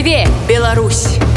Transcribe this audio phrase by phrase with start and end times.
[0.00, 1.29] Жыве Беларусь!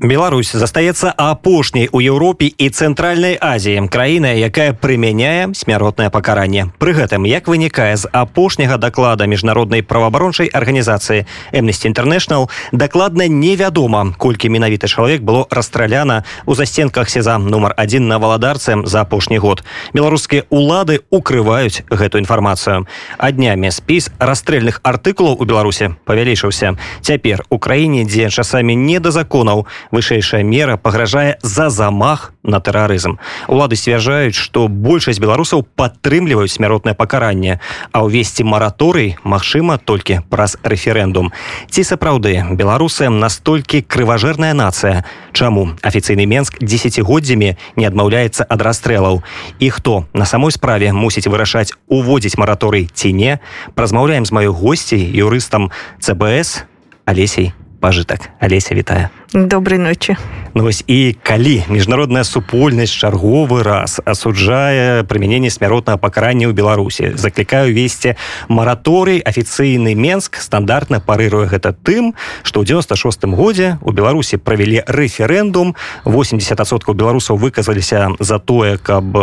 [0.00, 3.84] Беларусь застаецца апошняй у Еўропе і цэнтральнай Азіі.
[3.92, 6.72] Краіна якая прымяняе смяротнае пакаранне.
[6.80, 14.48] Пры гэтым як вынікае з апошняга даклада міжнароднай праваабарончай арганізацыі Amnesty International дакладна невядома колькі
[14.48, 19.60] менавіта чалавек было расстраляна у засценках сеза нумар один на валадарцы за апошні год.
[19.92, 22.88] Беларускія улады укрываюць гэту інфармацыю.
[23.18, 26.80] А днямі спіс расстрэльных артыкулаў у беларусе павялічыўся.
[27.04, 33.17] Цяпер у краіне дзе часамі не да законаў вышэйшая мера пагражае за замах на тэрарызм
[33.47, 37.59] улады сцвярджаюць што большасць беларусаў падтрымліваюць смяротнае пакаранне
[37.91, 41.33] а ўвесці мараторый магчыма толькі праз рэферэндум
[41.69, 49.21] ці сапраўды беларусы настолькі крыважэрная нацыя чаму афіцыйны менск десятгоддзямі не адмаўляецца ад расстрэлаў
[49.59, 53.39] і хто на самой справе мусіць вырашаць уводзіць мараторый ці не
[53.75, 56.63] празмаўляем з маёй госцей юрыстам цбс
[57.05, 58.30] алесей пажытак.
[58.38, 60.16] Алеся вітая доброй ночи.
[60.54, 67.70] Ну, вось і калі міжнародная супольнасць чарговы раз асуджае прымяненне смяротнага пакарання ў беларусі заклікаю
[67.70, 68.18] весці
[68.50, 75.78] мараторый афіцыйны менск стандартна парыруе гэта тым што ў 96 годзе у беларусі правялі рэферэндум.
[76.02, 79.14] 80соткаў беларусаў выказаліся за тое каб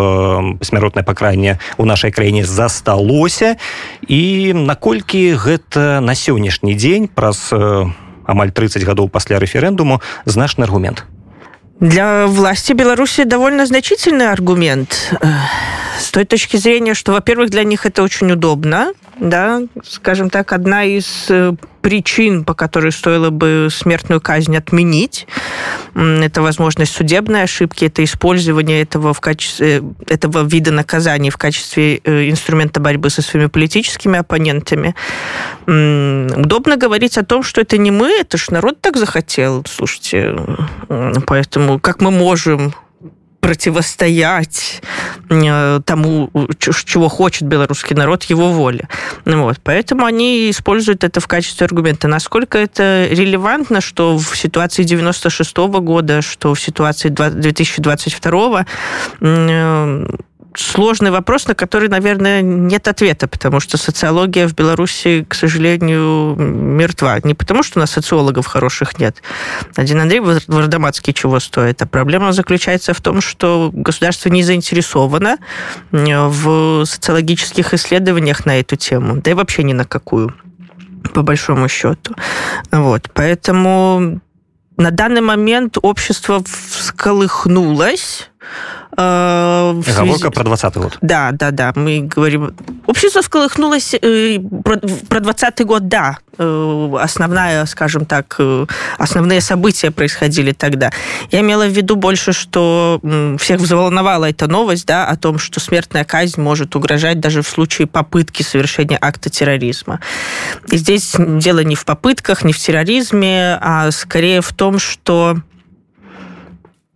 [0.63, 3.59] смяротнае пакаранне у нашай краіне засталося.
[4.07, 7.91] І наколькі гэта на сённяшні дзень праз у
[8.27, 11.05] амаль 30 гадоў пасля рэферэндуму значны аргумент.
[11.79, 15.13] Для власти беларуси довольно значительный аргумент.
[15.99, 20.83] С той точки зрения что во-первых для них это очень удобно да, скажем так, одна
[20.83, 25.27] из э, причин, по которой стоило бы смертную казнь отменить,
[25.95, 32.29] это возможность судебной ошибки, это использование этого, в качестве, этого вида наказаний в качестве э,
[32.29, 34.95] инструмента борьбы со своими политическими оппонентами.
[35.65, 39.63] Удобно говорить о том, что это не мы, это ж народ так захотел.
[39.67, 40.35] Слушайте,
[41.25, 42.73] поэтому как мы можем
[43.47, 44.81] противостоять
[45.29, 48.89] э, тому, чего хочет белорусский народ, его воле.
[49.23, 49.57] Вот.
[49.63, 52.09] Поэтому они используют это в качестве аргумента.
[52.09, 58.65] Насколько это релевантно, что в ситуации 96 -го года, что в ситуации 2022
[60.59, 67.19] сложный вопрос, на который, наверное, нет ответа, потому что социология в Беларуси, к сожалению, мертва.
[67.23, 69.21] Не потому, что у нас социологов хороших нет.
[69.75, 71.81] Один Андрей Вардаматский чего стоит.
[71.81, 75.37] А проблема заключается в том, что государство не заинтересовано
[75.91, 80.33] в социологических исследованиях на эту тему, да и вообще ни на какую
[81.13, 82.15] по большому счету.
[82.71, 83.09] Вот.
[83.13, 84.19] Поэтому
[84.77, 88.36] на данный момент общество всколыхнулось, Э,
[88.97, 90.97] Оговорка про 20 год.
[91.01, 91.71] Да, да, да.
[91.75, 92.55] Мы говорим...
[92.87, 94.77] Общество всколыхнулось э, про,
[95.09, 96.17] про 20 год, да.
[96.39, 98.65] Э, основная, скажем так, э,
[98.97, 100.91] основные события происходили тогда.
[101.31, 102.99] Я имела в виду больше, что
[103.39, 107.87] всех взволновала эта новость, да, о том, что смертная казнь может угрожать даже в случае
[107.87, 109.99] попытки совершения акта терроризма.
[110.71, 115.37] И здесь дело не в попытках, не в терроризме, а скорее в том, что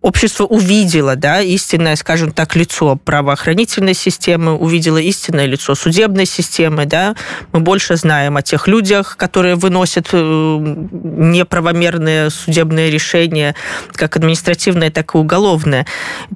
[0.02, 6.86] общество увидело да, истинное, скажем так, лицо правоохранительной системы, увидело истинное лицо судебной системы.
[6.86, 7.16] Да.
[7.52, 13.56] Мы больше знаем о тех людях, которые выносят э, неправомерные судебные решения,
[13.92, 15.86] как административные, так и уголовные.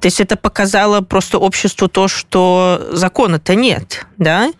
[0.00, 4.06] То есть это показало просто обществу то, что закона-то нет.
[4.16, 4.52] Да?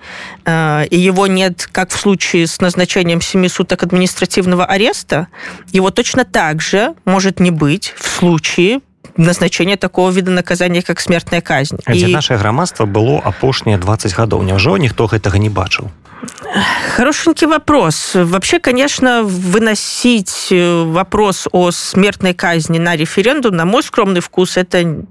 [0.44, 5.28] Э, и его нет как в случае с назначением семи суток административного ареста,
[5.70, 8.80] его точно так же может не быть в случае
[9.17, 14.77] назначение такого вида наказания как смертная казнь і наше грамадство было апошнія 20 гадоў няўжо
[14.77, 15.89] ніхто гэтага не бачыў
[16.95, 18.11] Хорошенький вопрос.
[18.13, 25.03] Вообще, конечно, выносить э, вопрос о смертной казни на референдум, на мой скромный вкус, это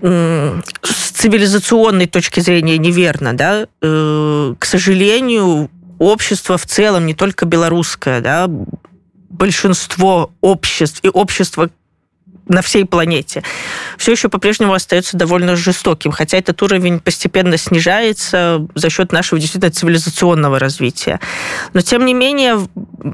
[0.00, 3.34] с цивилизационной точки зрения неверно.
[3.34, 3.66] Да?
[3.82, 8.48] Э, к сожалению, общество в целом, не только белорусское, да,
[9.28, 11.70] большинство обществ и общество
[12.47, 13.43] на всей планете,
[13.97, 19.71] все еще по-прежнему остается довольно жестоким, хотя этот уровень постепенно снижается за счет нашего действительно
[19.71, 21.19] цивилизационного развития.
[21.73, 22.67] Но, тем не менее,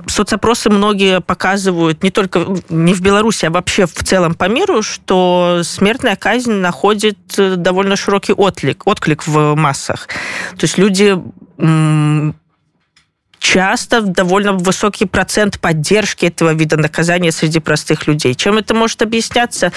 [0.08, 5.62] соцопросы многие показывают, не только не в Беларуси, а вообще в целом по миру, что
[5.64, 10.08] смертная казнь находит довольно широкий отклик, отклик в массах.
[10.58, 11.18] То есть люди
[13.40, 18.36] часто довольно высокий процент поддержки этого вида наказания среди простых людей.
[18.36, 19.72] Чем это может объясняться?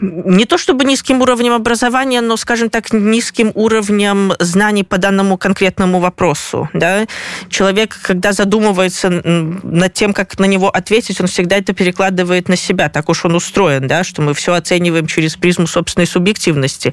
[0.00, 5.38] Э, не то чтобы низким уровнем образования, но, скажем так, низким уровнем знаний по данному
[5.38, 6.68] конкретному вопросу.
[6.72, 7.06] Да?
[7.48, 12.88] Человек, когда задумывается над тем, как на него ответить, он всегда это перекладывает на себя.
[12.88, 14.04] Так уж он устроен, да?
[14.04, 16.92] что мы все оцениваем через призму собственной субъективности.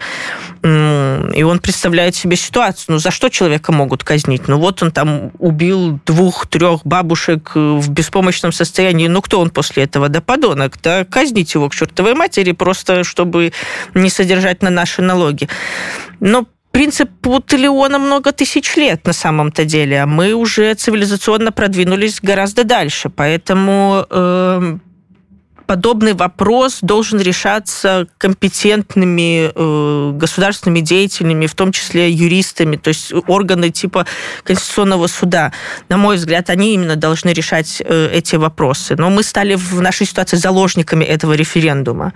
[0.63, 2.93] И он представляет себе ситуацию.
[2.93, 4.47] Ну, за что человека могут казнить?
[4.47, 9.07] Ну, вот он там убил двух-трех бабушек в беспомощном состоянии.
[9.07, 10.09] Ну, кто он после этого?
[10.09, 10.77] Да подонок.
[10.81, 13.51] Да казнить его к чертовой матери просто, чтобы
[13.95, 15.49] не содержать на наши налоги.
[16.19, 22.63] Но принцип Путалеона много тысяч лет на самом-то деле, а мы уже цивилизационно продвинулись гораздо
[22.63, 23.09] дальше.
[23.09, 24.77] Поэтому э,
[25.65, 33.69] подобный вопрос должен решаться компетентными э, государственными деятелями, в том числе юристами, то есть органы
[33.69, 34.05] типа
[34.43, 35.51] Конституционного суда.
[35.89, 38.95] На мой взгляд, они именно должны решать э, эти вопросы.
[38.97, 42.13] Но мы стали в нашей ситуации заложниками этого референдума.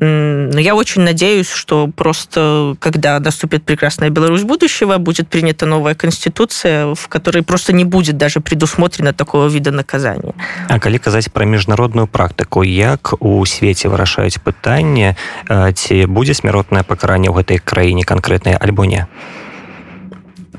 [0.00, 6.94] Но я очень надеюсь, что просто когда наступит прекрасная Беларусь будущего, будет принята новая конституция,
[6.94, 10.34] в которой просто не будет даже предусмотрено такого вида наказания.
[10.68, 15.15] А коли казать про международную практику, як у свеце вырашаюць пытанне
[15.49, 19.07] ці будзе смяротнае пакаранне ў гэтай краіне канкрэтнай альбо не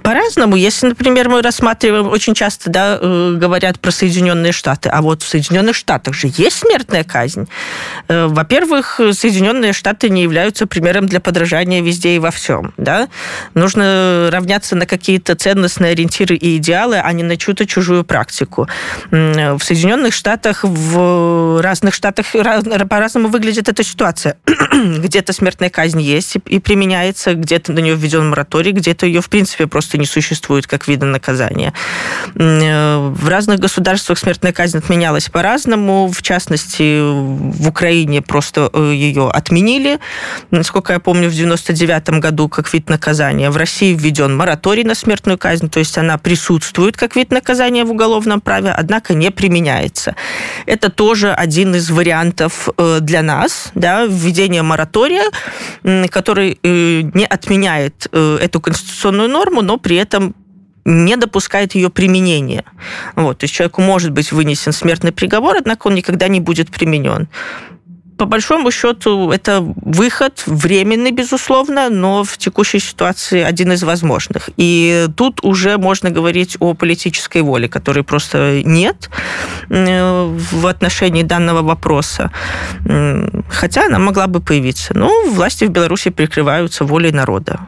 [0.01, 0.55] По-разному.
[0.55, 5.27] Если, например, мы рассматриваем, очень часто да, э, говорят про Соединенные Штаты, а вот в
[5.27, 7.47] Соединенных Штатах же есть смертная казнь.
[8.07, 12.73] Э, во-первых, Соединенные Штаты не являются примером для подражания везде и во всем.
[12.77, 13.07] Да?
[13.53, 18.67] Нужно равняться на какие-то ценностные ориентиры и идеалы, а не на чью-то чужую практику.
[19.11, 22.25] В Соединенных Штатах, в разных штатах
[22.89, 24.37] по-разному выглядит эта ситуация.
[24.71, 29.67] где-то смертная казнь есть и применяется, где-то на нее введен мораторий, где-то ее, в принципе,
[29.67, 31.73] просто просто не существует как вида наказания.
[32.35, 36.07] Э, в разных государствах смертная казнь отменялась по-разному.
[36.07, 39.99] В частности, в Украине просто э, ее отменили.
[40.51, 43.49] Насколько я помню, в 99 году как вид наказания.
[43.49, 47.91] В России введен мораторий на смертную казнь, то есть она присутствует как вид наказания в
[47.91, 50.15] уголовном праве, однако не применяется.
[50.65, 55.29] Это тоже один из вариантов э, для нас, да, введение моратория,
[56.09, 60.35] который не отменяет эту конституционную норму, но при этом
[60.85, 62.63] не допускает ее применения.
[63.15, 67.27] Вот, то есть человеку может быть вынесен смертный приговор, однако он никогда не будет применен.
[68.17, 74.51] По большому счету, это выход временный, безусловно, но в текущей ситуации один из возможных.
[74.57, 79.09] И тут уже можно говорить о политической воле, которой просто нет
[79.69, 82.29] э, в отношении данного вопроса.
[83.49, 84.93] Хотя она могла бы появиться.
[84.93, 87.61] Но власти в Беларуси прикрываются волей народа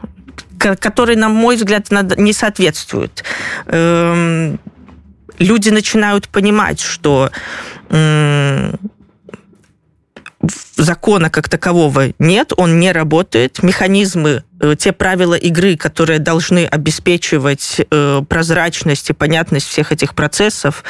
[0.79, 3.23] который, на мой взгляд, не соответствует.
[3.67, 4.59] Эм,
[5.39, 7.31] люди начинают понимать, что
[10.75, 13.63] закона как такового нет, он не работает.
[13.63, 20.83] Механизмы, э, те правила игры, которые должны обеспечивать э, прозрачность и понятность всех этих процессов,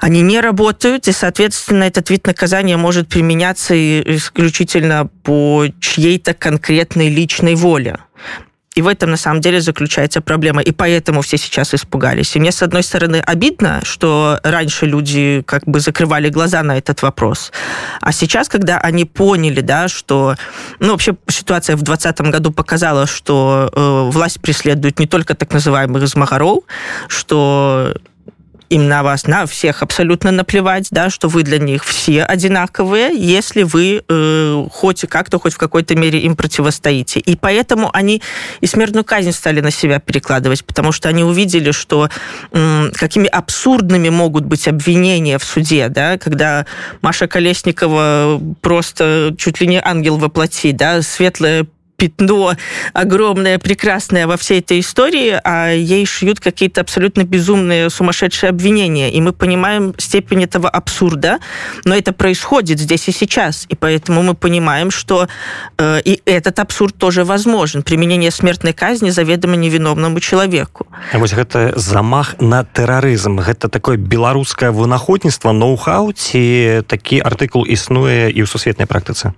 [0.00, 3.74] они не работают, и, соответственно, этот вид наказания может применяться
[4.16, 7.98] исключительно по чьей-то конкретной личной воле.
[8.76, 10.62] И в этом, на самом деле, заключается проблема.
[10.62, 12.36] И поэтому все сейчас испугались.
[12.36, 17.02] И мне, с одной стороны, обидно, что раньше люди как бы закрывали глаза на этот
[17.02, 17.52] вопрос.
[18.00, 20.36] А сейчас, когда они поняли, да, что...
[20.78, 26.06] Ну, вообще, ситуация в 2020 году показала, что э, власть преследует не только так называемых
[26.06, 26.62] змагаров,
[27.08, 27.94] что
[28.70, 33.64] им на вас, на всех абсолютно наплевать, да, что вы для них все одинаковые, если
[33.64, 37.18] вы э, хоть как-то, хоть в какой-то мере им противостоите.
[37.20, 38.22] И поэтому они
[38.60, 42.08] и смертную казнь стали на себя перекладывать, потому что они увидели, что
[42.52, 46.64] э, какими абсурдными могут быть обвинения в суде, да, когда
[47.02, 51.66] Маша Колесникова просто чуть ли не ангел воплоти, да, светлая
[51.99, 52.53] пятно
[52.93, 59.11] огромное, прекрасное во всей этой истории, а ей шьют какие-то абсолютно безумные, сумасшедшие обвинения.
[59.11, 61.39] И мы понимаем степень этого абсурда,
[61.85, 63.65] но это происходит здесь и сейчас.
[63.69, 65.27] И поэтому мы понимаем, что
[65.77, 67.83] э, и этот абсурд тоже возможен.
[67.83, 70.87] Применение смертной казни заведомо невиновному человеку.
[71.13, 73.39] А вот это замах на терроризм.
[73.39, 79.33] Это такое белорусское вынаходничество, ноу-хау, ці такі артыкул існуе і ў сусветнай практыцы?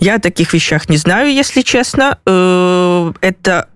[0.00, 2.18] Я о таких вещах не знаю, если честно.
[2.26, 3.68] Э, это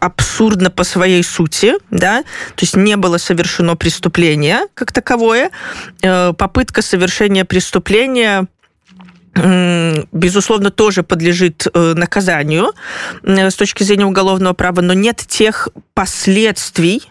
[0.00, 5.50] абсурдно по своей сути, да, то есть не было совершено преступление как таковое.
[6.02, 8.46] Э, попытка совершения преступления
[9.36, 12.72] безусловно, тоже подлежит э, наказанию
[13.22, 17.02] э, с точки зрения уголовного права, но нет тех последствий,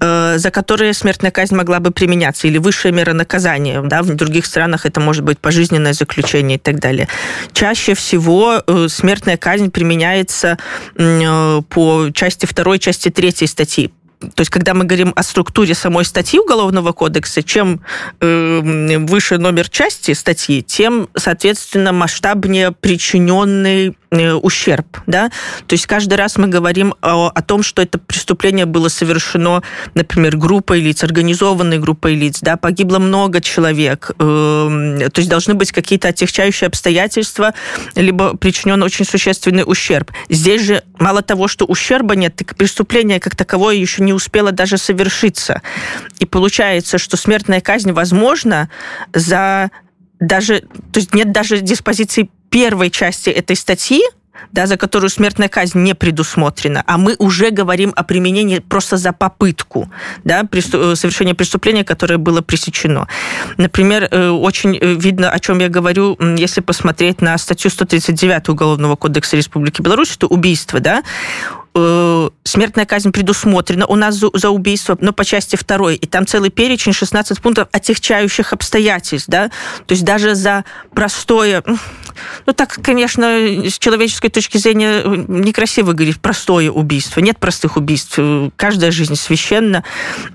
[0.00, 3.82] э, за которые смертная казнь могла бы применяться, или высшая мера наказания.
[3.82, 4.02] Да?
[4.02, 7.08] В других странах это может быть пожизненное заключение и так далее.
[7.52, 10.58] Чаще всего смертная казнь применяется
[10.96, 16.38] по части второй, части третьей статьи то есть когда мы говорим о структуре самой статьи
[16.38, 17.80] Уголовного кодекса, чем
[18.20, 25.30] э, выше номер части статьи, тем, соответственно, масштабнее причиненный ущерб, да,
[25.66, 29.62] то есть каждый раз мы говорим о, о том, что это преступление было совершено,
[29.94, 35.70] например, группой лиц, организованной группой лиц, да, погибло много человек, э, то есть должны быть
[35.70, 37.54] какие-то отягчающие обстоятельства,
[37.94, 40.10] либо причинен очень существенный ущерб.
[40.28, 44.76] Здесь же мало того, что ущерба нет, так преступление как таковое еще не успело даже
[44.76, 45.62] совершиться.
[46.18, 48.70] И получается, что смертная казнь возможна
[49.14, 49.70] за
[50.18, 54.02] даже, то есть нет даже диспозиции первой части этой статьи,
[54.52, 59.12] да, за которую смертная казнь не предусмотрена, а мы уже говорим о применении просто за
[59.12, 59.90] попытку
[60.24, 60.60] да, э,
[60.94, 63.06] совершения преступления, которое было пресечено.
[63.56, 68.96] Например, э, очень э, видно, о чем я говорю, если посмотреть на статью 139 Уголовного
[68.96, 71.02] кодекса Республики Беларусь, что убийство, да,
[71.74, 76.26] э, смертная казнь предусмотрена у нас за, за убийство, но по части второй, и там
[76.26, 79.48] целый перечень, 16 пунктов отягчающих обстоятельств, да,
[79.86, 81.62] то есть даже за простое,
[82.46, 83.26] ну так, конечно,
[83.68, 88.18] с человеческой точки зрения э, некрасиво говорить простое убийство, нет простых убийств,
[88.56, 89.84] каждая жизнь священна,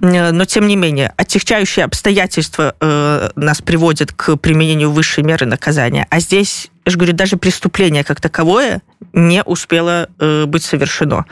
[0.02, 6.08] э, но тем не менее, отягчающие обстоятельства э, нас приводят к применению высшей меры наказания,
[6.10, 11.25] а здесь я же говорю, даже преступление как таковое не успело э, быть совершено.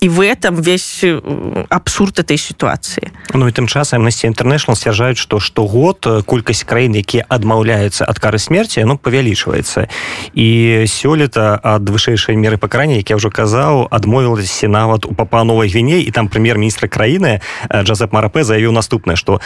[0.00, 3.12] И в этом весь э, абсурд этой ситуации.
[3.34, 8.18] Ну і тым часам Amnesty International сцвярджаюць, што штогод э, колькасць краін, якія адмаўляюцца ад
[8.18, 9.86] кары смерці, ну павялічваецца.
[10.34, 15.68] І сёлета ад вышэйшай меры пакарання, як я ўжо казаў, адмовілася нават у папа новай
[15.68, 19.40] гвіней і там прэм'ер-міністра краіны э, Джазеп Марапе заявіў наступнае, што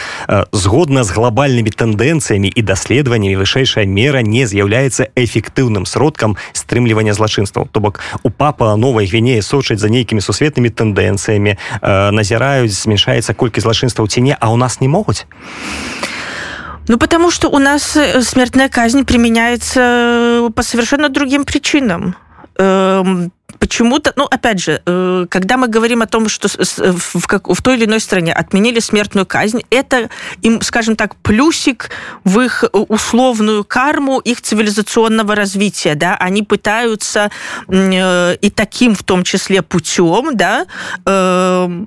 [0.51, 7.13] згодна з глобальнымі тэндэнцыямі і даследаваннямі вышэйшая мера не з'яўляецца эфектыўным сродкам стрымлівання
[7.59, 13.33] злачынстваў то бок у папа новой гвінеі сочаць за нейкімі сусветнымі тэндэнцыямі э, назіраюць змяншаецца
[13.33, 15.25] колькасць злачынства ў ціне а у нас не могуць
[16.87, 22.15] Ну, потому что у нас э, смертная казнь применяется э, по совершенно другим причинам.
[22.60, 27.62] Эм, почему-то, ну, опять же, э, когда мы говорим о том, что в, как, в
[27.62, 30.10] той или иной стране отменили смертную казнь, это
[30.42, 31.90] им, скажем так, плюсик
[32.22, 37.30] в их условную карму их цивилизационного развития, да, они пытаются
[37.68, 40.66] э, и таким в том числе путем, да,
[41.06, 41.84] э,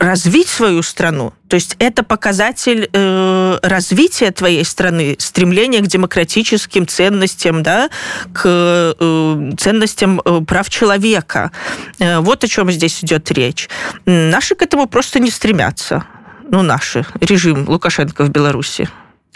[0.00, 1.32] развить свою страну.
[1.48, 7.88] То есть это показатель э, развития твоей страны, стремление к демократическим ценностям, да,
[8.32, 11.50] к э, ценностям э, прав человека.
[11.98, 13.68] Э, вот о чем здесь идет речь.
[14.04, 16.04] Наши к этому просто не стремятся.
[16.50, 17.06] Ну, наши.
[17.20, 18.88] Режим Лукашенко в Беларуси.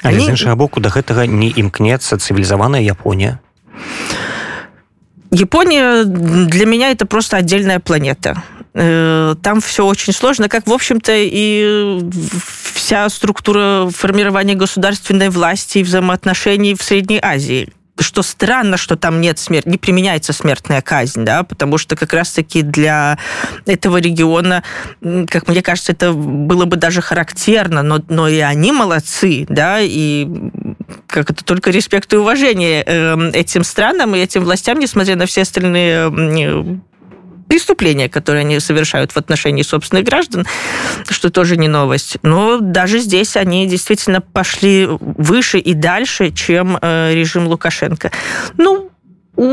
[0.02, 0.24] Але Они...
[0.24, 3.38] з іншага боку да гэтага не імкнецца цывілізаваная Япония.
[5.30, 8.42] Япония для меня это просто отдельная планета.
[8.77, 12.01] Э, там все очень сложно, как, в общем-то, и
[12.73, 17.69] вся структура формирования государственной власти и взаимоотношений в Средней Азии.
[17.97, 22.61] Что странно, что там нет смерти, не применяется смертная казнь, да, потому что как раз-таки
[22.61, 23.17] для
[23.65, 24.63] этого региона,
[25.29, 30.27] как мне кажется, это было бы даже характерно, но, но и они молодцы, да, и
[31.07, 35.43] как это только респект и уважение э, этим странам и этим властям, несмотря на все
[35.43, 36.81] остальные
[37.47, 40.45] преступления, которые они совершают в отношении собственных граждан,
[41.09, 42.17] что тоже не новость.
[42.23, 48.11] Но даже здесь они действительно пошли выше и дальше, чем э, режим Лукашенко.
[48.57, 48.89] Ну,
[49.35, 49.43] у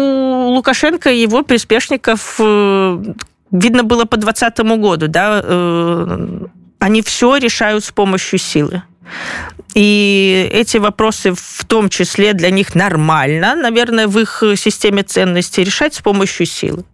[0.55, 3.03] Лукашенко и его приспешников э,
[3.51, 6.47] видно было по 2020 году, да, э,
[6.79, 8.83] они все решают с помощью силы.
[9.75, 15.95] И эти вопросы в том числе для них нормально, наверное, в их системе ценностей решать
[15.95, 16.85] с помощью силы.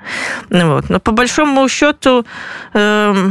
[0.49, 0.88] Ну вот.
[0.88, 2.25] Но по большому счету,
[2.75, 3.30] э,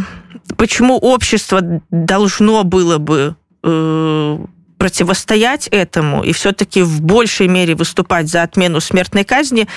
[0.57, 4.37] почему общество должно было бы э,
[4.77, 9.67] противостоять этому и все-таки в большей мере выступать за отмену смертной казни,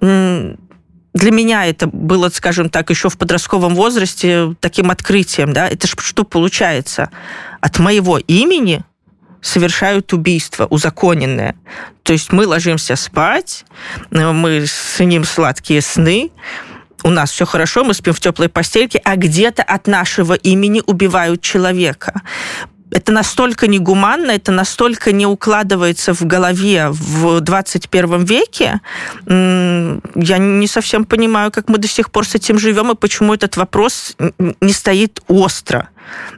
[0.00, 6.24] для меня это было, скажем так, еще в подростковом возрасте таким открытием, да, это что
[6.24, 7.10] получается?
[7.60, 8.82] От моего имени
[9.42, 11.56] совершают убийство узаконенное.
[12.02, 13.64] То есть мы ложимся спать,
[14.10, 16.30] мы сним сладкие сны,
[17.04, 21.42] у нас все хорошо, мы спим в теплой постельке, а где-то от нашего имени убивают
[21.42, 22.22] человека
[22.92, 28.80] это настолько негуманно, это настолько не укладывается в голове в 21 веке.
[29.26, 33.56] Я не совсем понимаю, как мы до сих пор с этим живем и почему этот
[33.56, 34.16] вопрос
[34.60, 35.88] не стоит остро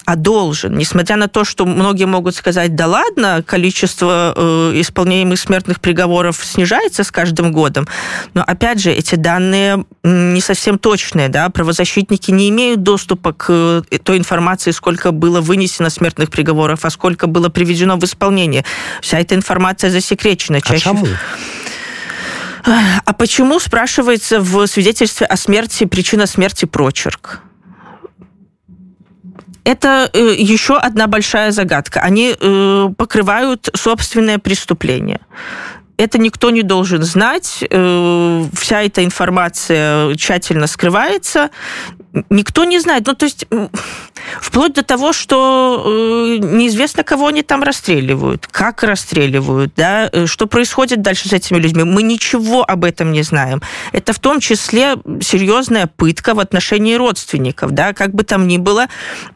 [0.04, 0.76] а должен.
[0.76, 7.04] Несмотря на то, что многие могут сказать, да ладно, количество э, исполняемых смертных приговоров снижается
[7.04, 7.88] с каждым годом,
[8.34, 13.98] но опять же, эти данные не совсем точные, да, правозащитники не имеют доступа к э,
[14.02, 18.64] той информации, сколько было вынесено смертных приговоров, а сколько было приведено в исполнение.
[19.00, 20.58] Вся эта информация засекречена.
[20.58, 20.90] А Чаще...
[20.90, 21.06] А чему?
[23.04, 27.42] А почему, спрашивается в свидетельстве о смерти, причина смерти прочерк?
[29.64, 32.00] Это э, еще одна большая загадка.
[32.00, 35.20] Они э, покрывают собственное преступление
[35.96, 41.50] это никто не должен знать, э, вся эта информация тщательно скрывается,
[42.30, 43.06] никто не знает.
[43.06, 43.46] Ну, то есть,
[44.40, 50.46] вплоть до того, что э, неизвестно, кого они там расстреливают, как расстреливают, да, э, что
[50.46, 51.84] происходит дальше с этими людьми.
[51.84, 53.62] Мы ничего об этом не знаем.
[53.92, 58.86] Это в том числе серьезная пытка в отношении родственников, да, как бы там ни было,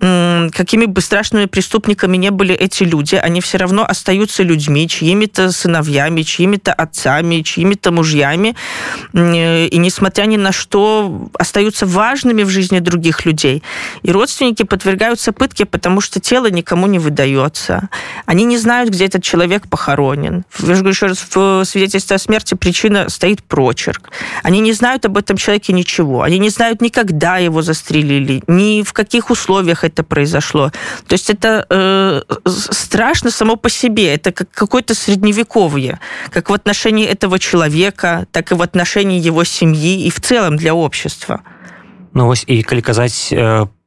[0.00, 6.22] какими бы страшными преступниками не были эти люди, они все равно остаются людьми, чьими-то сыновьями,
[6.22, 8.56] чьими-то отцами, чьими-то мужьями,
[9.12, 13.62] э, и несмотря ни на что остаются важными в жизни других людей.
[14.02, 17.88] И родственники подвергаются пытке, потому что тело никому не выдается.
[18.26, 20.44] Они не знают, где этот человек похоронен.
[20.60, 24.10] Я же говорю еще раз, в свидетельстве о смерти причина стоит прочерк.
[24.44, 26.22] Они не знают об этом человеке ничего.
[26.22, 30.70] Они не знают никогда его застрелили, ни в каких условиях это произошло.
[31.08, 34.14] То есть это э, страшно само по себе.
[34.14, 35.98] Это как какое-то средневековье.
[36.30, 40.74] Как в отношении этого человека, так и в отношении его семьи и в целом для
[40.74, 41.42] общества.
[42.14, 43.32] Ну вось і калі казаць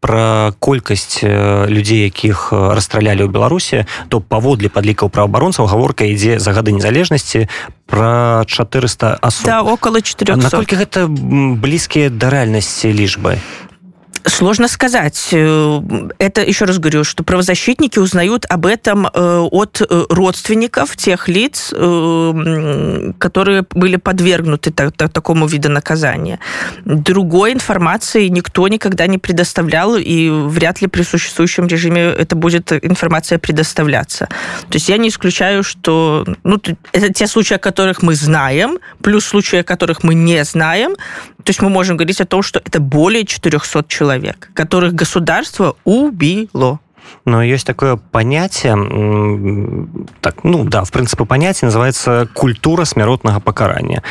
[0.01, 1.21] пра колькасць
[1.69, 7.45] людзей якіх расстралялі ў беларусі то паводле падлікаў праабаронцаў гаворка ідзе за гады незалежнасці
[7.85, 9.45] про 400 асоб.
[9.45, 13.37] Да, около 400 наколькі гэта блізкія да рэальнасці лічбы
[14.25, 15.29] Сложно сказать.
[15.31, 15.81] Э,
[16.19, 21.69] это, еще раз говорю, что правозащитники узнают об этом э, от э, родственников тех лиц,
[23.17, 26.39] которые были подвергнуты такому виду наказания.
[26.85, 33.39] Другой информации никто никогда не предоставлял, и вряд ли при существующем режиме это будет информация
[33.39, 34.27] предоставляться.
[34.69, 36.59] То есть я не исключаю, что ну,
[36.91, 40.95] это те случаи, о которых мы знаем, плюс случаи, о которых мы не знаем.
[41.43, 45.75] То есть мы можем говорить о том, что это более 400 человек человек, которых государство
[45.85, 46.79] убило.
[47.25, 48.75] Но есть такое понятие,
[50.21, 54.01] так, ну да, в принципе, понятие называется культура смяротнага пакарання.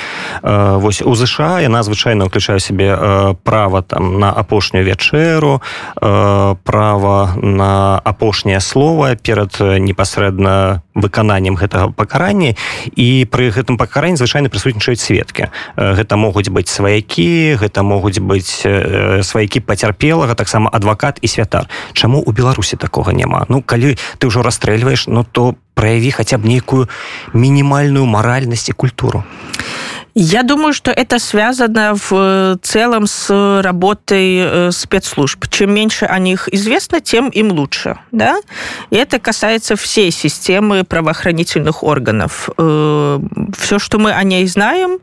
[0.43, 5.63] Э, вось у ЗША яна звычайна ўключае сябе э, права там на апошнюю вячэру,
[6.01, 12.57] э, права на апошняе слово перад непасрэдна выкананнем гэтага пакарання
[12.97, 15.53] і пры гэтым пакаранні звычайна прысутнічаюць сведкі.
[15.77, 18.65] Гэта могуць быць сваякі, гэта могуць быць
[19.23, 21.69] сваякі пацярпелага, таксама адвакат і святар.
[21.93, 26.46] Чаму у Беларусі такога няма ну калі ты ўжо расстрэльваешь ну то прояві хотя б
[26.46, 26.90] нейкую
[27.34, 29.24] мінімальную маральнасць і культуру
[30.18, 35.46] Я думаю, что это связано в целом с работой э, спецслужб.
[35.50, 37.98] Чем меньше о них известно, тем им лучше.
[38.14, 38.40] Да?
[38.92, 42.50] И это касается всей системы правоохранительных органов.
[42.58, 43.20] Э,
[43.58, 45.00] Все, что мы о ней знаем,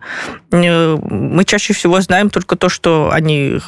[0.51, 3.61] э, мы чаще всего знаем только то, что они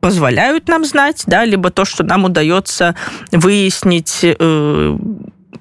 [0.00, 2.94] позволяют нам знать, да, либо то, что нам удается
[3.32, 4.96] выяснить э,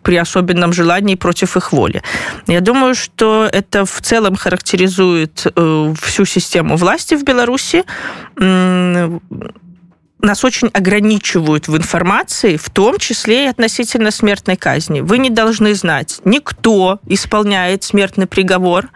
[0.02, 2.02] при особенном желании против их воли.
[2.46, 7.84] Я думаю, что это в целом характеризует э, всю систему власти в Беларуси.
[10.22, 15.00] Нас очень ограничивают в информации, в том числе и относительно смертной казни.
[15.00, 18.88] Вы не должны знать, никто исполняет смертный приговор,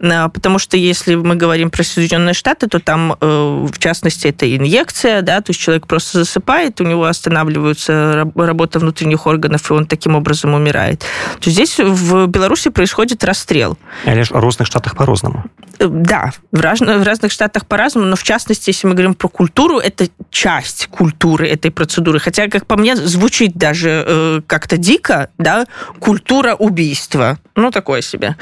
[0.00, 4.56] а, потому что если мы говорим про Соединенные Штаты, то там, э, в частности, это
[4.56, 9.86] инъекция, да, то есть человек просто засыпает, у него останавливается работа внутренних органов, и он
[9.86, 11.04] таким образом умирает.
[11.40, 13.76] То здесь в Беларуси происходит расстрел.
[14.04, 15.44] А лишь в разных штатах по-разному.
[15.78, 19.28] Э, да, в, разных, в разных штатах по-разному, но в частности, если мы говорим про
[19.28, 22.18] культуру, это часть культуры этой процедуры.
[22.18, 25.66] Хотя, как по мне, звучит даже э, как-то дико, да,
[25.98, 27.38] культура убийства.
[27.54, 28.36] Ну, такое себе.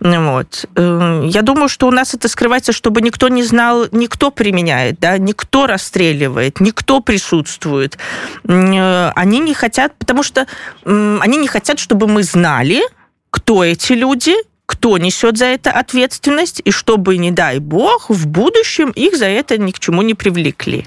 [0.00, 0.66] Вот.
[0.76, 5.18] Э, я думаю, что у нас это скрывается, чтобы никто не знал, никто применяет, да,
[5.18, 7.98] никто расстреливает, никто присутствует.
[8.44, 10.46] Э, они не хотят, потому что
[10.84, 12.82] э, они не хотят, чтобы мы знали,
[13.30, 14.34] кто эти люди,
[14.66, 19.58] кто несет за это ответственность, и чтобы, не дай бог, в будущем их за это
[19.58, 20.86] ни к чему не привлекли.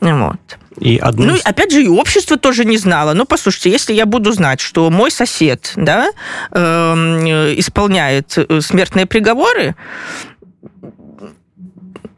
[0.00, 0.58] Вот.
[0.80, 1.26] И одну...
[1.26, 3.14] Ну, опять же, и общество тоже не знало.
[3.14, 6.10] Ну, послушайте, если я буду знать, что мой сосед да,
[6.50, 9.76] э, исполняет э, смертные приговоры,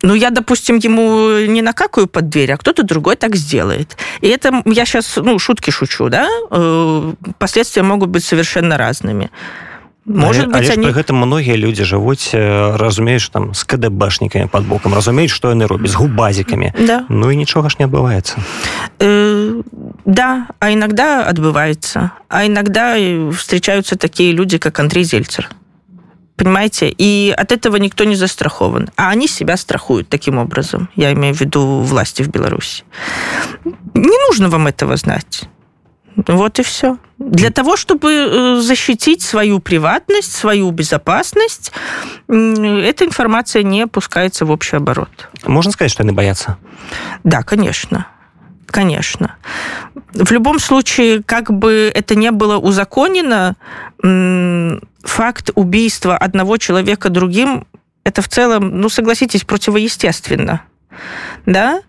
[0.02, 3.96] ну, я, допустим, ему не накакаю под дверь, а кто-то другой так сделает.
[4.20, 6.28] И это я сейчас, ну, шутки шучу, да?
[6.50, 9.30] Э, последствия могут быть совершенно разными.
[10.06, 10.86] Может быть, они...
[10.86, 15.90] пры гэтым многія людзі жывуць разумеюць там з кДбашнікамі под бокам разумеюць што яны робяць
[15.90, 17.04] з губазікамі да.
[17.08, 18.38] ну і нічога ж не адбываецца
[19.02, 19.62] э,
[20.04, 22.12] да а иногда отбывается.
[22.28, 22.96] А иногда
[23.32, 25.48] встречаются такие люди как Андрей Зельцер.
[26.36, 26.94] Понимаете?
[26.96, 28.90] И от этого никто не застрахован.
[28.96, 30.88] А они себя страхуют таким образом.
[30.94, 32.84] Я имею в виду власти в Беларуси.
[33.94, 35.48] Не нужно вам этого знать
[36.16, 36.98] вот и все.
[37.18, 41.72] Для того, чтобы э, защитить свою приватность, свою безопасность,
[42.28, 45.28] эта информация не пускается в общий оборот.
[45.44, 46.58] Можно сказать, что они боятся?
[47.24, 48.06] Да, конечно.
[48.66, 49.36] Конечно.
[50.12, 53.54] В любом случае, как бы это не было узаконено,
[55.02, 57.66] факт убийства одного человека другим,
[58.04, 60.62] это в целом, ну, согласитесь, противоестественно.
[61.46, 61.80] Да?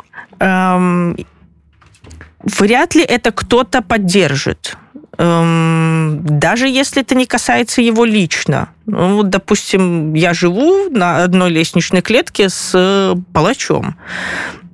[2.44, 4.78] Вряд ли это кто-то поддержит.
[5.18, 8.70] Эм, даже если это не касается его лично.
[8.86, 13.96] Ну, вот, допустим, я живу на одной лестничной клетке с э, палачом.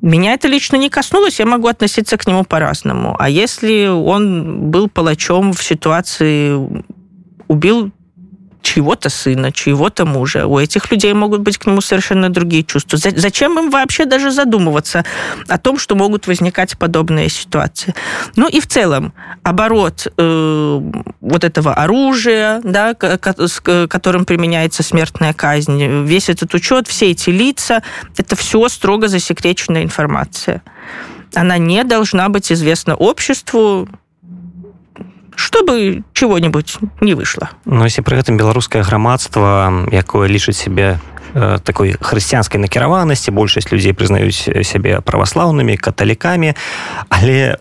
[0.02, 3.16] Меня это лично не коснулось, я могу относиться к нему по-разному.
[3.18, 6.84] А если он был палачом в ситуации,
[7.48, 7.94] убил
[8.64, 10.48] чьего-то сына, чьего-то мужа.
[10.48, 12.98] У этих людей могут быть к нему совершенно другие чувства.
[12.98, 15.04] Зачем им вообще даже задумываться
[15.48, 17.94] о том, что могут возникать подобные ситуации?
[18.36, 20.82] Ну и в целом оборот э,
[21.22, 27.84] вот этого оружия, да, с которым применяется смертная казнь, весь этот учет, все эти лица,
[28.18, 30.64] это все строго засекреченная информация.
[31.36, 33.90] Она не должна быть известна обществу,
[35.44, 37.50] чтобы чего-нибудь не вышло.
[37.66, 41.00] Но если при этом беларускае грамадства якое лічыць себе
[41.34, 46.56] э, такой хрысціянскай накіраванасці большасць людзей прызнаюць сябе праваслаўнымі каталікамі
[47.10, 47.58] але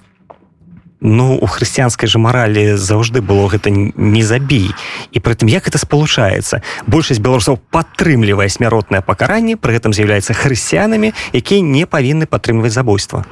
[1.00, 4.70] ну у хрысціянскай же маралі заўжды было гэта не забій.
[5.10, 6.62] І притым як это спалучаецца?
[6.86, 13.26] Большасць беларусаў падтрымлівае смяротнае пакаранне пры гэтым з'яўляецца хрысціянамі якія не павінны падтрымліваць забойства.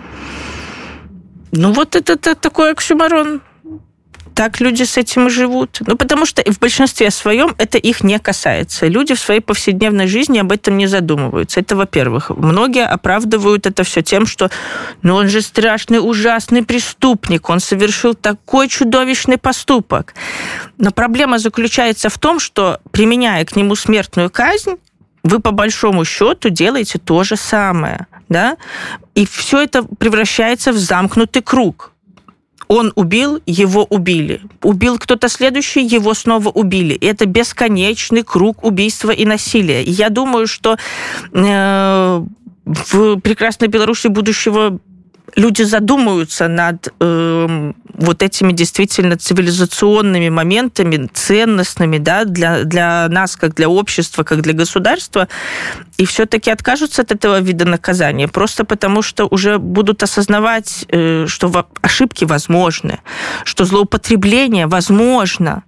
[1.52, 3.42] Ну вот это, это такой аксюмарон
[4.34, 5.80] так люди с этим и живут.
[5.86, 8.86] Ну, потому что в большинстве своем это их не касается.
[8.86, 11.60] Люди в своей повседневной жизни об этом не задумываются.
[11.60, 12.30] Это, во-первых.
[12.30, 14.50] Многие оправдывают это все тем, что
[15.02, 20.14] ну, он же страшный, ужасный преступник, он совершил такой чудовищный поступок.
[20.78, 24.76] Но проблема заключается в том, что, применяя к нему смертную казнь,
[25.22, 28.06] вы по большому счету делаете то же самое.
[28.28, 28.56] Да?
[29.14, 31.92] И все это превращается в замкнутый круг
[32.70, 34.42] он убил, его убили.
[34.62, 36.94] Убил кто-то следующий, его снова убили.
[36.94, 39.82] Это бесконечный круг убийства и насилия.
[39.82, 40.78] И я думаю, что
[41.32, 42.24] э,
[42.64, 44.78] в прекрасной Беларуси будущего
[45.36, 53.54] люди задумаются над э, вот этими действительно цивилизационными моментами, ценностными да, для, для нас, как
[53.54, 55.28] для общества, как для государства,
[55.98, 61.66] и все-таки откажутся от этого вида наказания, просто потому что уже будут осознавать, э, что
[61.82, 63.00] ошибки возможны,
[63.44, 65.62] что злоупотребление возможно.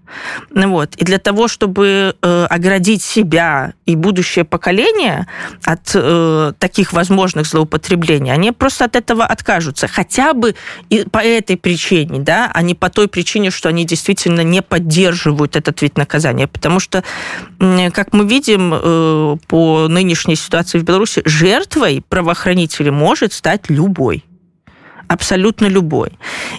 [0.55, 0.94] Вот.
[0.96, 5.27] И для того, чтобы э, оградить себя и будущее поколение
[5.64, 9.88] от э, таких возможных злоупотреблений, они просто от этого откажутся.
[9.88, 10.55] Хотя бы
[10.91, 15.57] и по этой причине, да, а не по той причине, что они действительно не поддерживают
[15.57, 16.47] этот вид наказания.
[16.47, 17.05] Потому что,
[17.59, 24.25] как мы видим э, по нынешней ситуации в Беларуси, жертвой правоохранителя может стать любой
[25.09, 26.11] абсолютно любой.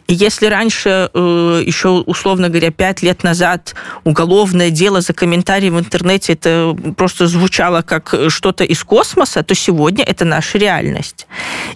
[0.08, 5.80] И если раньше, э, еще, условно говоря, пять лет назад уголовное дело за комментарий в
[5.80, 11.28] интернете это просто звучало как что-то из космоса, то сегодня это наша реальность.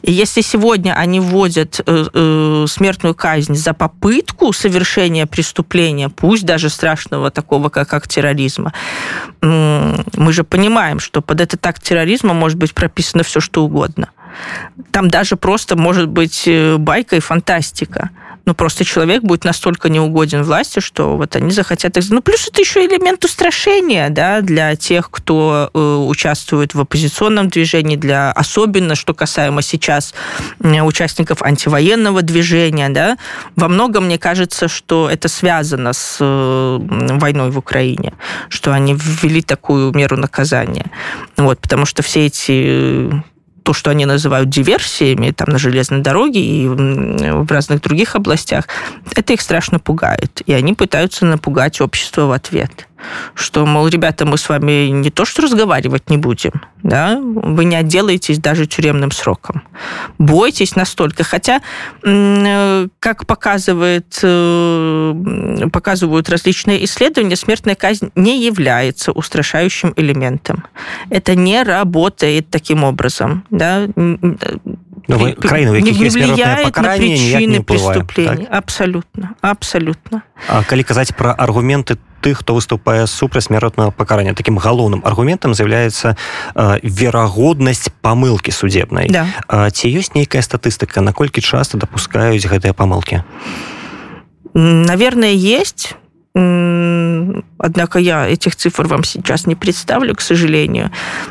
[0.01, 6.69] И если сегодня они вводят э, э, смертную казнь за попытку совершения преступления, пусть даже
[6.69, 8.73] страшного такого, как, как терроризма,
[9.41, 14.09] мы же понимаем, что под этот акт терроризма может быть прописано все, что угодно.
[14.91, 18.11] Там даже просто может быть э, байка и фантастика.
[18.47, 21.97] но просто человек будет настолько неугоден власти, что вот они захотят...
[22.09, 27.97] Ну, плюс это еще элемент устрашения, да, для тех, кто э, участвует в оппозиционном движении,
[27.97, 30.13] для особенно, что касаемо сейчас
[30.61, 33.17] участников антивоенного движения, да,
[33.57, 36.77] во многом, мне кажется, что это связано с э,
[37.19, 38.13] войной в Украине,
[38.47, 40.89] что они ввели такую меру наказания.
[41.35, 43.11] Вот, потому что все эти
[43.67, 48.63] то, что они называют диверсиями там на железной дороге и в разных других областях,
[49.13, 50.41] это их страшно пугает.
[50.45, 52.87] И они пытаются напугать общество в ответ
[53.33, 57.75] что, мол, ребята, мы с вами не то что разговаривать не будем, да, вы не
[57.75, 59.63] отделаетесь даже тюремным сроком.
[60.17, 61.23] Бойтесь настолько.
[61.23, 61.61] Хотя,
[62.01, 70.63] как показывает, э, показывают различные исследования, смертная казнь не является устрашающим элементом.
[71.09, 73.43] Это не работает таким образом.
[73.49, 73.87] Да?
[75.08, 78.46] Ну, вы, краіну, не, не влияет на причины преступления.
[78.46, 78.58] Так?
[78.58, 80.22] Абсолютно, абсолютно.
[80.48, 86.14] А калі казаць про аргументы тых хто выступае супраць смяротнага пакарання таким галоўным аргументам з'яўляецца
[86.54, 89.26] э, верагоднасць памылки судебнай да.
[89.70, 93.24] ці ёсць нейкая статыстыка наколькі часто допускаюць гэтыя памылки
[94.54, 95.96] наверное есть
[96.34, 100.90] Однако я этих цифр вам сейчас не представлю, к сожалению.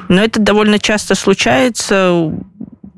[0.10, 2.32] Но это довольно часто случается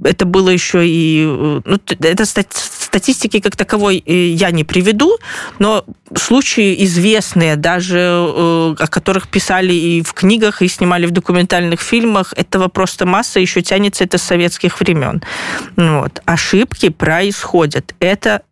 [0.04, 1.24] это было еще и...
[1.26, 5.18] Э, ну, это статистики как таковой э, я не приведу,
[5.58, 5.84] но
[6.16, 12.32] случаи известные, даже э, о которых писали и в книгах, и снимали в документальных фильмах,
[12.36, 15.22] этого просто масса, еще тянется это с советских времен.
[15.76, 16.22] Вот.
[16.24, 17.94] Ошибки происходят.
[18.00, 18.42] Это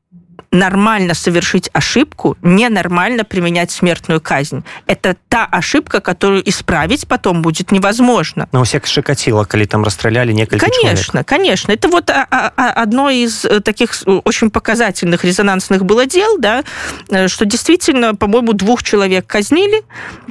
[0.58, 4.64] нормально совершить ошибку, ненормально применять смертную казнь.
[4.86, 8.48] Это та ошибка, которую исправить потом будет невозможно.
[8.52, 11.28] Но у всех Шикатило, коли там расстреляли несколько Конечно, человек.
[11.28, 11.72] конечно.
[11.72, 13.92] Это вот а, а, а, одно из э, таких
[14.24, 16.64] очень показательных резонансных было дел, да,
[17.10, 19.82] э, что действительно, по-моему, двух человек казнили,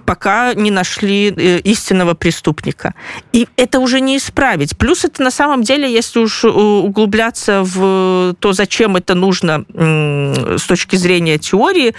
[0.06, 2.94] пока не нашли э, истинного преступника.
[3.34, 4.78] И это уже не исправить.
[4.78, 10.96] Плюс это на самом деле, если уж углубляться в то, зачем это нужно с точки
[10.96, 11.94] зрения теории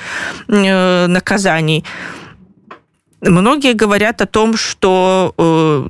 [0.48, 1.84] э, наказаний,
[3.20, 5.88] многие говорят о том, что э,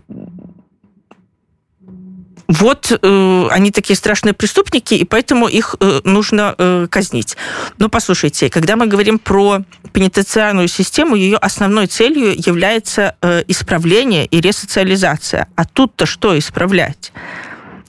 [2.49, 7.37] вот э, они такие страшные преступники, и поэтому их э, нужно э, казнить.
[7.79, 14.41] Но послушайте, когда мы говорим про пенитенциарную систему, ее основной целью является э, исправление и
[14.41, 15.49] ресоциализация.
[15.57, 17.13] А тут-то что исправлять?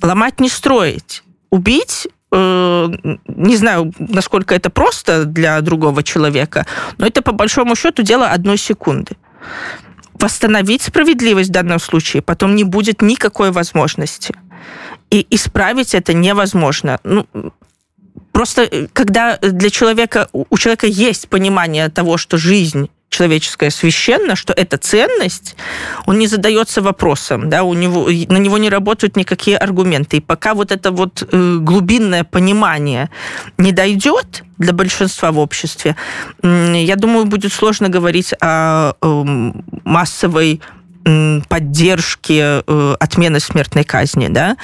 [0.02, 1.24] Ломать не строить.
[1.50, 2.89] Убить Э,
[3.28, 6.65] не знаю, насколько это просто для другого человека,
[6.98, 9.15] но это по большому счету дело одной секунды.
[10.13, 14.36] Восстановить справедливость в данном случае потом не будет никакой возможности.
[15.10, 17.00] И исправить это невозможно.
[17.04, 17.26] Ну,
[18.32, 24.54] просто э, когда для человека, у человека есть понимание того, что жизнь человеческое священно, что
[24.54, 25.56] это ценность,
[26.06, 30.17] он не задается вопросом, да, у него, на него не работают никакие аргументы.
[30.17, 33.10] И пока вот это вот э, глубинное понимание
[33.58, 35.96] не дойдет для большинства в обществе,
[36.43, 40.62] я думаю, будет сложно говорить о эм, массовой
[41.48, 44.58] поддержки э, отмены смертной казни, да,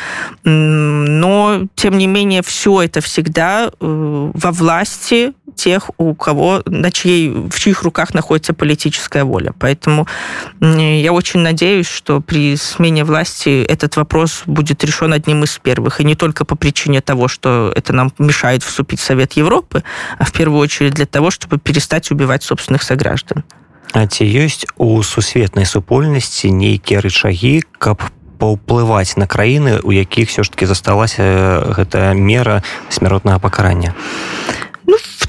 [0.43, 7.29] но тем не менее все это всегда э, во власти тех, у кого, на чьей,
[7.29, 9.53] в чьих руках находится политическая воля.
[9.59, 10.07] Поэтому
[10.59, 16.01] я очень надеюсь, что при смене власти этот вопрос будет решен одним из первых.
[16.01, 19.83] И не только по причине того, что это нам мешает вступить в Совет Европы,
[20.17, 23.43] а в первую очередь для того, чтобы перестать убивать собственных сограждан.
[23.93, 28.01] А ці ёсць у сусветнай супольнасці нейкія рычагі каб
[28.41, 33.93] паўплываць на краіны у якіх все ж таки засталася гэтая мера смяротнага пакарання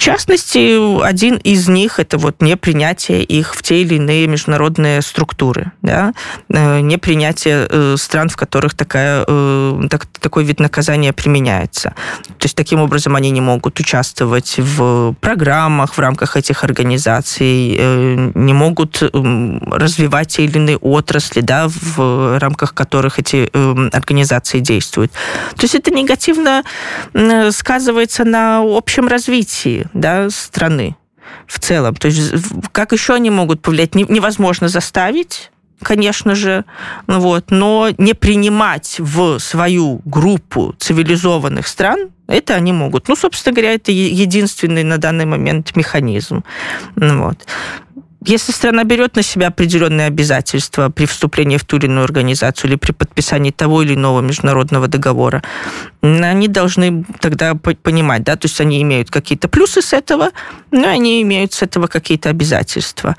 [0.04, 6.12] частности, один из них это вот непринятие их в те или иные международные структуры, да?
[6.48, 11.94] Э, непринятие э, стран, в которых такая, э, так, такой вид наказания применяется.
[12.38, 17.78] То есть таким образом они не могут участвовать в программах в рамках этих организаций,
[18.34, 23.48] не могут развивать те или иные отрасли, да, в рамках которых эти
[23.94, 25.12] организации действуют.
[25.56, 26.62] То есть это негативно
[27.50, 30.96] сказывается на общем развитии развитии да, страны
[31.46, 31.94] в целом.
[31.94, 32.32] То есть
[32.72, 33.94] как еще они могут повлиять?
[33.94, 35.50] Невозможно заставить,
[35.82, 36.64] конечно же,
[37.06, 43.08] ну вот, но не принимать в свою группу цивилизованных стран, это они могут.
[43.08, 46.44] Ну, собственно говоря, это единственный на данный момент механизм.
[46.96, 47.46] Ну вот.
[48.24, 52.76] Если страна берет на себя определенные обязательства при вступлении в ту или иную организацию или
[52.76, 55.42] при подписании того или иного международного договора,
[56.00, 60.30] они должны тогда понимать, да, то есть они имеют какие-то плюсы с этого,
[60.70, 63.16] но они имеют с этого какие-то обязательства.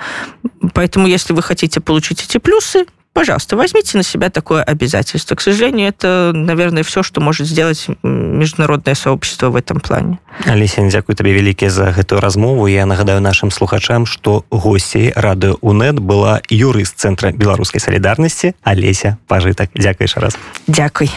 [0.73, 2.85] Поэтому, если вы хотите получить эти плюсы,
[3.15, 5.35] пожалуйста, возьмите на себя такое обязательство.
[5.35, 10.19] К сожалению, это, наверное, все, что может сделать международное сообщество в этом плане.
[10.45, 12.67] Алеся, дзякуй табе вялікі за гэтую размову.
[12.67, 19.71] Я нагадаю нашим слухачам, што госцей радыё УНЭТ была юрыст цэнтра беларускай салідарнасці Алеся Пажытак.
[19.73, 20.37] Дзякуй яшчэ раз.
[20.67, 21.09] Дзякуй.